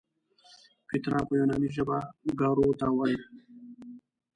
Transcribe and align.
پیترا 0.87 1.19
په 1.27 1.33
یوناني 1.39 1.69
ژبه 1.75 1.97
ګارو 2.39 2.67
ته 2.79 2.87
وایي. 2.97 3.19